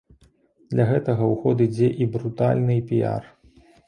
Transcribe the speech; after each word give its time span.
Для 0.71 0.85
гэтага 0.91 1.21
ў 1.25 1.35
ход 1.43 1.57
ідзе 1.65 1.89
і 2.05 2.07
брутальны 2.15 2.79
піяр. 2.93 3.29